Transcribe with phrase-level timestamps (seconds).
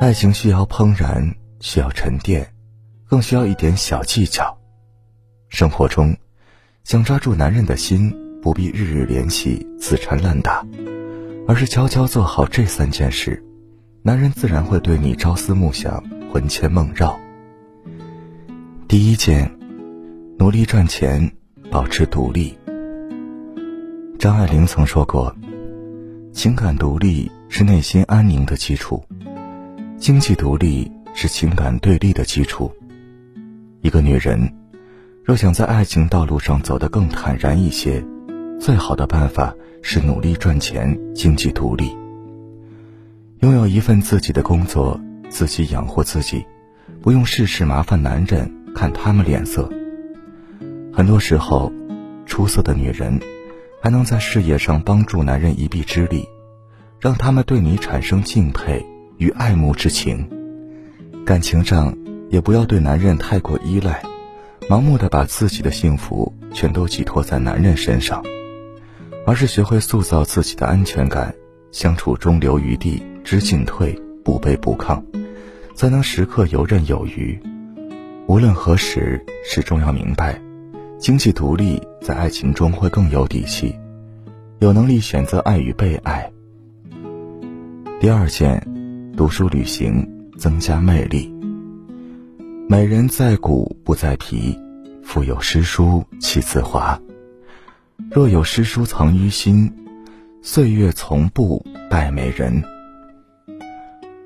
[0.00, 2.46] 爱情需要怦然，需要沉淀，
[3.06, 4.56] 更需要一点小技巧。
[5.48, 6.16] 生活中，
[6.84, 10.66] 想抓住男人的心，不必日日联系、死缠烂打，
[11.46, 13.42] 而是悄悄做好这三件事，
[14.02, 16.02] 男人自然会对你朝思暮想、
[16.32, 17.18] 魂牵梦绕。
[18.88, 19.50] 第一件，
[20.38, 21.30] 努力赚钱，
[21.70, 22.58] 保持独立。
[24.18, 25.34] 张爱玲曾说过
[26.32, 29.04] ：“情感独立是内心安宁的基础，
[30.02, 32.68] 经济独立是情感对立的基础。”
[33.82, 34.52] 一个女人
[35.22, 38.04] 若想在爱情道路上走得更坦然一些，
[38.58, 41.96] 最好的办法是努力赚钱，经济独立，
[43.42, 46.44] 拥有一份自己的工作，自己养活自己，
[47.00, 49.70] 不用事事麻烦男人，看他们脸色。
[50.92, 51.72] 很多时候，
[52.26, 53.20] 出色的女人。
[53.80, 56.28] 还能在事业上帮助男人一臂之力，
[57.00, 58.86] 让他们对你产生敬佩
[59.22, 60.28] 与爱慕之情。
[61.24, 61.96] 感情上
[62.28, 64.02] 也不要对男人太过依赖，
[64.68, 68.20] 盲目的把自己的幸福全都寄托在男人身上，
[69.24, 71.32] 而是学会塑造自己的安全感，
[71.70, 75.00] 相处中留余地，知进退，不卑不亢，
[75.76, 77.40] 才能时刻游刃有余。
[78.26, 80.40] 无论何时，始终要明白。
[80.98, 83.76] 经济独立，在爱情中会更有底气，
[84.58, 86.28] 有能力选择爱与被爱。
[88.00, 88.60] 第二件，
[89.22, 90.04] 读书旅行，
[90.36, 91.32] 增加魅力。
[92.68, 94.58] 美人在骨不在皮，
[95.00, 97.00] 腹有诗书气自华。
[98.10, 99.72] 若有诗书藏于心，
[100.42, 102.64] 岁月从不败美人。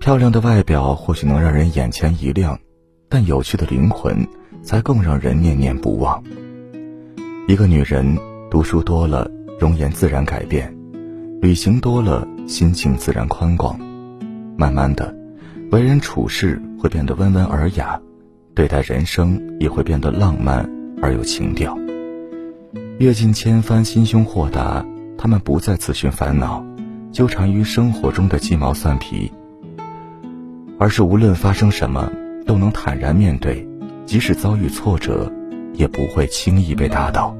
[0.00, 2.58] 漂亮的外表或许能让人眼前一亮，
[3.08, 4.26] 但有趣的灵魂
[4.60, 6.20] 才更让人念念不忘。
[7.46, 8.18] 一个女人
[8.50, 9.30] 读书多了，
[9.60, 10.68] 容颜自然改变；
[11.40, 13.78] 旅行多了，心境自然宽广。
[14.60, 15.16] 慢慢的，
[15.70, 17.98] 为人处事会变得温文尔雅，
[18.54, 20.68] 对待人生也会变得浪漫
[21.00, 21.78] 而有情调。
[22.98, 24.84] 阅尽千帆，心胸豁达，
[25.16, 26.62] 他们不再自寻烦恼，
[27.10, 29.32] 纠缠于生活中的鸡毛蒜皮，
[30.78, 32.12] 而是无论发生什么，
[32.44, 33.66] 都能坦然面对，
[34.04, 35.32] 即使遭遇挫折，
[35.72, 37.34] 也不会轻易被打倒。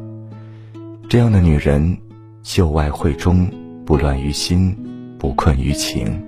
[1.06, 1.98] 这样的女人，
[2.42, 3.46] 秀外慧中，
[3.84, 4.74] 不乱于心，
[5.18, 6.18] 不困于情，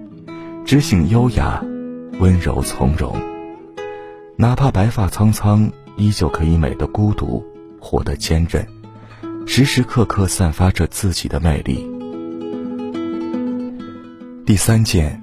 [0.64, 1.62] 知性优雅，
[2.18, 3.14] 温柔从容。
[4.36, 7.44] 哪怕白发苍苍，依旧可以美的孤独，
[7.80, 8.66] 活得坚韧，
[9.46, 11.86] 时时刻刻散发着自己的魅力。
[14.46, 15.20] 第三件，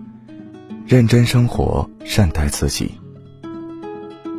[0.85, 2.91] 认真生活，善待自己。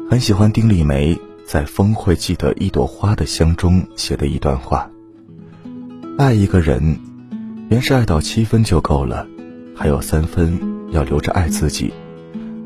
[0.08, 4.88] 很喜欢丁丽梅在《风会记得一朵花的香》中写的一段话。
[6.18, 6.98] 爱一个人，
[7.68, 9.26] 原是爱到七分就够了，
[9.74, 10.58] 还有三分
[10.90, 11.92] 要留着爱自己。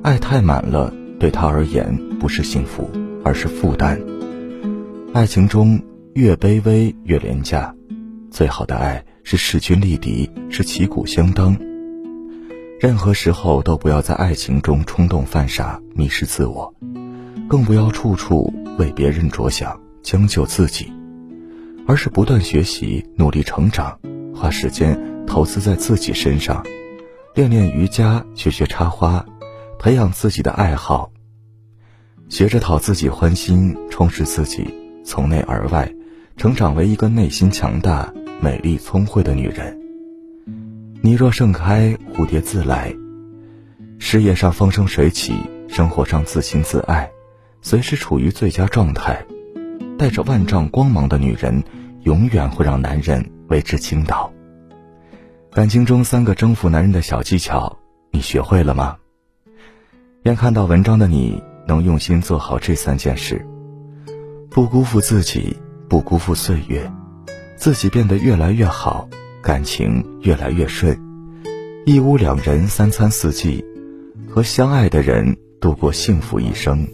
[0.02, 2.90] 爱太满了，对他而言不是幸福，
[3.24, 4.00] 而是负担。
[5.12, 5.80] 爱情中
[6.14, 7.74] 越卑微越廉价，
[8.30, 11.56] 最好的爱是势均力敌，是旗鼓相当。
[12.80, 16.74] 任何时候都不要在爱情中冲动犯傻，迷失自我，
[17.48, 20.92] 更不要处处为别人着想，将就自己。
[21.86, 23.98] 而是不断学习，努力成长，
[24.34, 26.64] 花时间投资在自己身上，
[27.34, 29.26] 练练瑜伽，学学插花，
[29.76, 31.10] 培养自己的爱好，
[32.28, 34.72] 学着讨自己欢心，充实自己，
[35.04, 35.92] 从内而外，
[36.36, 39.76] 成长为一个内心强大、美丽聪慧的女人。
[41.00, 42.94] 你若盛开，蝴蝶自来。
[43.98, 45.34] 事业上风生水起，
[45.66, 47.10] 生活上自信自爱，
[47.62, 49.26] 随时处于最佳状态。
[49.98, 51.64] 带着万丈光芒的女人，
[52.04, 54.32] 永远会让男人为之倾倒。
[55.54, 57.78] 感情中三个征服男人的小技巧，
[58.10, 58.96] 你学会了吗？
[60.24, 63.46] 愿看到文章的你能用心做好这三件事，
[64.50, 65.56] 不辜负自己，
[65.88, 66.90] 不辜负岁月，
[67.54, 69.08] 自己变得越来越好，
[69.40, 71.00] 感情越来越顺，
[71.86, 73.64] 一屋两人三餐四季，
[74.28, 76.84] 和相爱的人度过幸福一生。